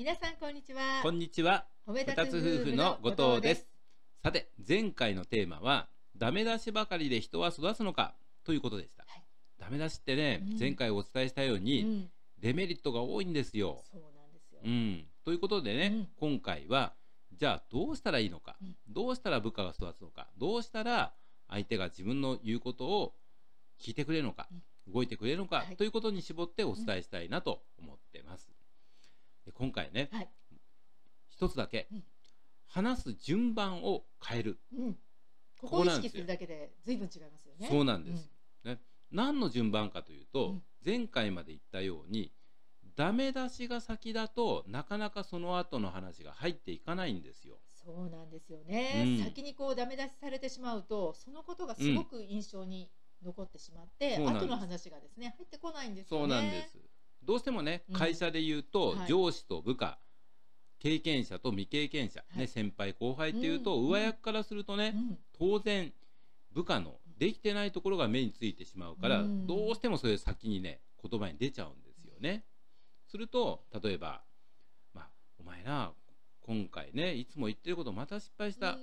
[0.00, 0.80] 皆さんこんにちは。
[1.02, 1.66] こんにちは。
[1.86, 3.68] 褒め二つ夫婦の後藤です。。
[4.22, 9.04] さて、前回のテーマは、ダメ出しばかりで人は育つのかということでした。
[9.06, 9.22] はい
[9.58, 13.84] ダメ出しってね、うん前回お伝えしたよううに、ん、デメリットが多いんですよ。
[13.92, 14.60] そうなんですよ。
[14.64, 15.04] うん。
[15.22, 16.94] ということでね、今回は、
[17.34, 21.12] じゃあどうしたらいいのか、うんどうしたら部下が育つのか、どうしたら
[21.46, 23.12] 相手が自分の言うことを
[23.78, 24.48] 聞いてくれるのか、
[24.86, 28.50] 動いてくれるのか、はいということに絞ってお伝えしたいなと思ってます。
[29.44, 30.30] で今回ね、はい。
[31.28, 32.04] 一つだけ、うん
[32.72, 34.92] 話す順番を変える、うん。
[34.92, 34.98] こ
[35.62, 37.66] ここを意識するだけで随分違いますよね。
[37.68, 38.30] そうなんです、
[38.64, 38.78] ね、
[39.10, 42.32] 何の順番かというと、うん前回まで言ったように
[42.96, 47.58] ダメ出しが先だとなかなかその後の話が入っていかないんですよ。
[47.84, 52.90] そうなんですよね、うん先にこうダメ出しされてしまうとそのことがすごく印象に
[53.22, 56.22] 残ってしまって、後の話がですね入ってこないんですよね。
[56.22, 56.78] そうなんです。
[57.22, 57.96] どうしてもねうん。
[57.96, 59.08] 会社で言うと、はい。
[59.08, 59.98] 上司と部下
[60.78, 62.38] 経験者と未経験者、はい。
[62.40, 65.18] ね、先輩後輩っていうと、うん上役からするとね、うん。
[65.38, 65.92] 当然
[66.52, 69.46] 部下のできてないところが目についてしまうから、うん。
[69.46, 72.44] どうしてもそれ先にね言葉に出ちゃうんですよね。
[73.06, 74.22] すると例えば
[74.94, 75.92] 「まあ、お前な
[76.40, 78.78] 今回ねいつも言ってることまた失敗した、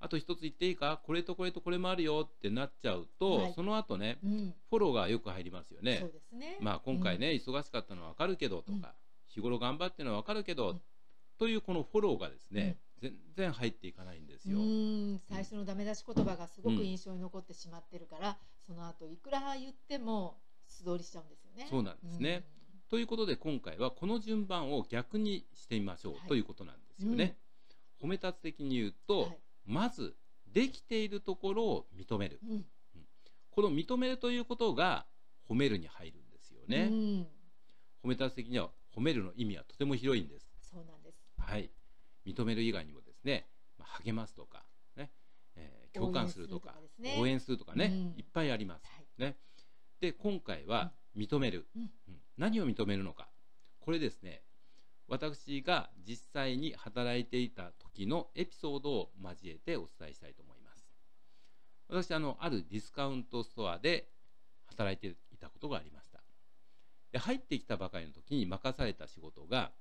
[0.00, 1.00] あと一つ言っていいか？
[1.04, 5.98] これとこれとこれもあるよ」ってなっちゃうと、はいその後ねうんうんフォローがよく入りますよね。
[6.00, 6.58] そうですね。
[6.60, 8.84] まあ、今回ね、忙しかったのは分かるけどとか、うん
[9.28, 10.80] 日頃頑張ってるのは分かるけど、うん
[11.38, 14.58] というこのフォローがですね、全然入っていかないんですよ。
[15.28, 21.68] 最初のダメ出し言葉がすごうんく印象に残ってしまってるから、その後いくら言っても素通りしちゃうんですよね。
[21.70, 22.44] そうなんですね
[22.90, 27.36] ということで今回はこの順番を逆にしてみましょう、はいということなんですよね。
[28.02, 30.16] 褒め立つ的に言うと、はいまず
[30.46, 32.64] できているところを認めるうん。
[33.50, 35.06] この認めるということが
[35.48, 36.88] 褒めるに入るんですようね。
[36.88, 36.90] ん
[38.02, 40.50] 褒め立つ的には褒めるの意味はとても広いんです。
[40.60, 41.18] そうなんです。
[41.36, 41.70] はい、
[42.26, 43.46] 認める以外にもですね、
[43.78, 44.64] まあ励ますとか、
[44.96, 45.10] ね
[45.56, 46.74] えー共感するとか
[47.18, 48.86] 応援するとかねね、うんいっぱいあります。
[48.86, 49.06] はい。
[49.18, 49.36] ね、
[50.00, 53.28] で今回は認める、うんうん何を認めるのか
[53.80, 54.42] これですね
[55.08, 60.86] 私が実際に働いていた時のエピソードを交えてお伝えしたいと思います。
[61.88, 64.10] 私あのあるディスカウントストアで
[64.66, 66.22] 働いていたことがありました。
[67.12, 69.72] で入ってきたばかりの時に任された仕事が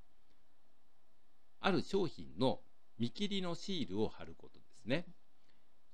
[1.60, 2.62] ある商品の
[2.98, 5.06] 見切りのシールを貼ることですね。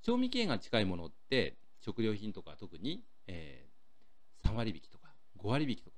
[0.00, 3.74] 賞味期限が近いものって食料品とか特に、えー
[4.44, 5.08] 3割引きとか
[5.42, 5.96] 5割引きとか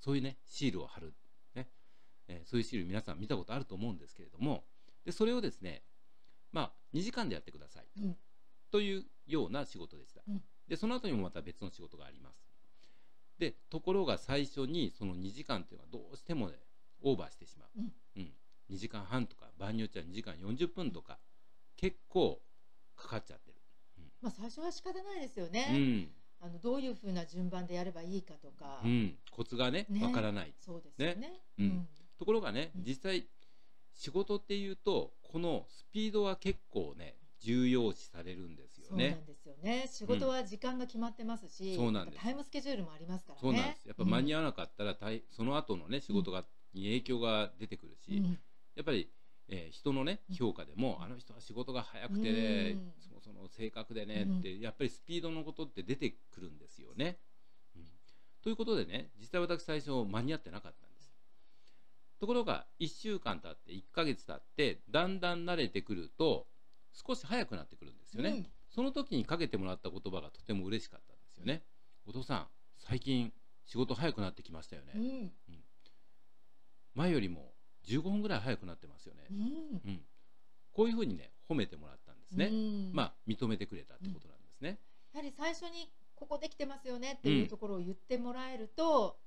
[0.00, 1.12] そういうねシールを貼る、
[2.28, 4.64] えーそういうシール皆さん見たことあると思うんですけれども
[5.04, 5.82] でそれをですね
[6.52, 7.86] まあ2時間でやってください。
[8.00, 8.16] うん。
[8.70, 10.42] というような仕事でした、うん。
[10.66, 12.34] でその後にもまた別の仕事があります。
[13.38, 16.54] でところが最初にその2時間っていうのはどうしてもね
[17.02, 17.68] オーバーしてしまう、
[18.16, 18.32] うん。
[18.70, 21.18] 2時間半とか場合によっては2時間40分とか
[21.76, 22.40] 結構
[22.96, 23.58] かかっちゃってる。
[24.20, 25.66] まあ最初は仕方ないですようね。
[25.78, 28.80] ん、あのどういうふうな順番でやればいいかとか。
[28.84, 30.04] うん、コツがねね。
[30.04, 30.52] わからない。
[30.58, 31.40] そうですよね。
[31.58, 31.88] うん
[32.18, 32.84] ところがねうん。
[32.84, 33.26] 実際
[33.94, 39.10] 仕事っていうとこのスピードは結構ね重要視されるんですよね。
[39.10, 39.88] そうなんですよね。
[39.90, 42.22] 仕事は時間が決まってますし、そうなんです。
[42.22, 43.40] タイムスケジュールもありますからね。
[43.40, 43.86] そうなんです。
[43.86, 48.38] やっぱ間に合合わなかったら大その後のね仕事がに影響が出てくるし、うん。
[48.74, 49.10] やっぱり、
[49.48, 50.36] えー人のねうん。
[50.36, 52.92] 評価でも、うんあの人は仕事が早くてね、うん。
[52.98, 54.38] そのその正確でねうん。
[54.38, 57.18] ってやっぱりスピードのことって出てくるんですよね。
[57.76, 57.82] うん。
[58.42, 60.87] ということでね実際私最初間に合ってなかった。
[62.20, 66.46] ところが1週間経って1ヶ月経ってだんだん慣れてくると
[66.92, 68.30] 少し早くなってくるんですよね。
[68.30, 68.46] うん。
[68.70, 71.62] その時にかけてもらった言葉がとても嬉しかったんですよね。
[72.06, 72.46] お父さん
[72.78, 73.32] 最近
[73.64, 74.92] 仕事早くなってきましたよね。
[74.94, 75.32] うん。
[76.94, 77.52] 前よりも
[77.86, 79.26] 15分ぐらい早くなってますよね。
[79.30, 79.36] うん。
[79.36, 80.00] うん、
[80.72, 82.90] こういうふうにね褒めてもらったんですね、うん。
[82.92, 84.80] まあ認めてくれたってことなんですね、
[85.12, 89.18] やはり最初にここできてますよねっていうところを言ってもらえると、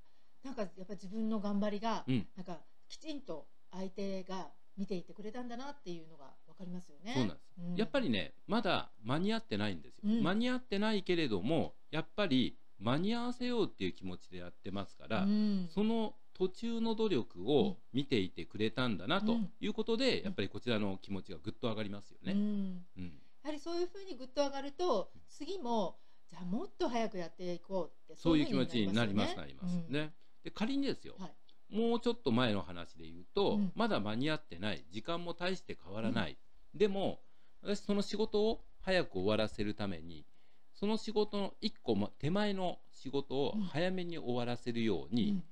[0.43, 2.27] なんかやっぱ自分の頑張りが、うん。
[2.35, 2.59] なんか
[2.91, 7.13] きちんと相手が見ていてくれたんだなっていうのがわかりますよね。
[7.15, 7.75] そうなんです、うん。
[7.75, 10.23] やっぱりねまだ間に合ってないんですよ、うん。
[10.23, 15.69] 間に合ってないけれどもやっぱり間に合わせようっていう気持ちでやってますから、うん。
[15.69, 19.51] その途中の努力を見ていてくれたんだなとうん。
[19.61, 22.85] いうことで、やっぱりこちらの気持ちがぐっと上がりますよね、うん。
[22.97, 23.21] うん。
[23.43, 25.99] やはりそういうふうにぐっと上がると次も
[26.29, 29.75] じゃあもっと早くやっていこうってそういう気持ふちになりますよなります。
[29.89, 30.13] ね、
[30.43, 31.35] で仮にですよ、はい
[31.71, 33.71] もうちょっと前の話で言うと、うん。
[33.75, 34.83] まだ間に合ってない。
[34.91, 36.37] 時間も大して変わらない、
[36.73, 37.21] でも
[37.61, 40.25] 私その仕事を早く終わらせるために
[40.73, 45.43] その仕事の一個ま手前の仕事を早めに終わらせるように、うん。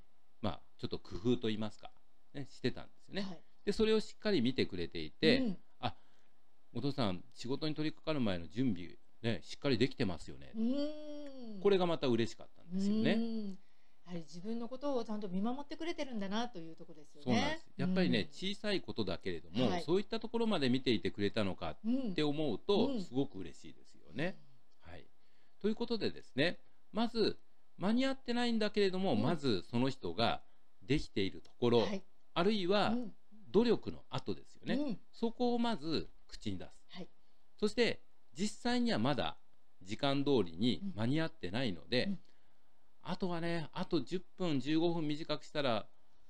[0.42, 1.90] まあちょっと工夫と言いますか。
[2.34, 3.22] ね、してたんですよね。
[3.22, 3.40] はい。
[3.64, 5.58] でそれをしっかり見てくれていて、うん。
[6.72, 8.90] お父さん仕事に取り掛かる前の準備、
[9.22, 11.60] ね、しっかりできてますよね、うん。
[11.60, 13.56] これがまた嬉しかったんですよね。
[14.10, 17.24] はり自分のことをちゃんと見守ってくれてるんだなというところですよね。
[17.24, 17.66] そうなんです。
[17.76, 18.26] やっぱりね、うん。
[18.26, 19.82] 小さいことだけれども、はい。
[19.82, 22.10] そういったところまで見ていてくれたのかうん。
[22.10, 23.02] って思うと、うん。
[23.02, 24.36] すごく嬉しいですよね。
[24.80, 25.04] はい、
[25.60, 26.58] ということでですね
[26.92, 27.38] まず
[27.78, 29.22] 間に合ってないんだけれども、うん。
[29.22, 30.42] まずその人が
[30.82, 32.02] できているところ、はい。
[32.34, 33.12] あるいはうん。
[33.52, 34.98] 努力の後ですよね、うん。
[35.12, 36.86] そこをまず口に出す。
[36.90, 37.08] はい。
[37.56, 38.00] そして
[38.32, 39.36] 実際にはまだ
[39.82, 42.18] 時間通りに間に合ってないので、うん
[43.02, 45.86] あとはねあと10分15分短くしたら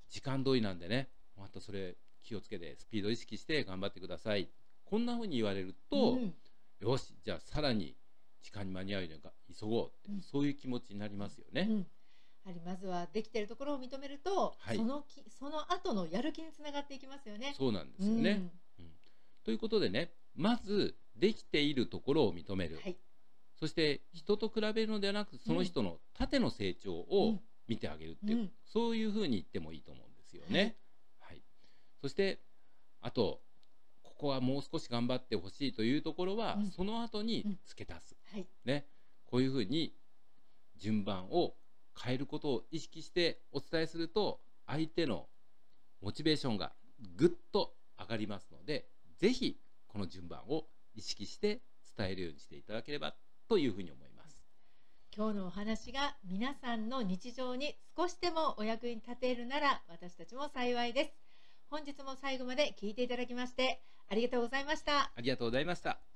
[0.09, 1.09] 時間通りなんでね
[1.39, 4.49] またそれ気をつけてスピード意識して頑張ってください。
[4.85, 6.35] こんな風に言われると、うん。
[6.81, 7.97] よしじゃあさらに
[8.43, 10.21] 時間に間に合うように急ごうって、うん。
[10.21, 11.67] そういう気持ちになりますよね。
[11.71, 11.77] うん。
[11.79, 11.85] や
[12.47, 14.77] はりまずはできてるところを認めると、はい。
[14.77, 17.55] そのきその後のやる気につながっていきますよね。
[17.57, 18.87] そうなんですよね、うん。
[19.45, 22.97] ということでねまずできているところを認める、うんはい。
[23.61, 27.41] そして人と比べるのではなくその人の縦の成長うをん。
[27.69, 28.51] 見てあげるっていう、うん。
[28.65, 30.77] そういうふうに言ってもいいと思うんですよね。
[31.21, 31.43] はい。
[32.01, 32.41] そして
[33.01, 33.43] あと
[34.03, 36.71] ここはもう少し頑張ってほしいというところは、うん。
[36.73, 38.47] その後に付け足す、はい。
[38.65, 38.87] ね、
[39.27, 39.95] こういうふうに
[40.79, 41.55] 順番を
[41.97, 45.29] 変えることを意識してお伝えすると相手の
[46.01, 46.73] モチベーションが
[47.15, 48.87] ぐっと上がりますので
[49.19, 50.65] ぜひこの順番を
[50.95, 51.61] 意識して
[51.97, 53.15] 伝えるようにしていただければ
[53.51, 54.45] というふうに思います。
[55.15, 61.11] 今日のお話が皆さんの日常に少しでもお役に立てるなら私たちも幸いです。
[61.69, 65.11] 本日も最後まで聞いていただきましてありがとうございました。
[65.17, 66.10] ありがとうございました。